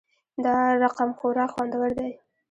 [0.45, 2.11] دا رقمخوراک خوندور وی